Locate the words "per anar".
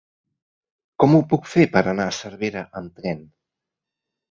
1.77-2.09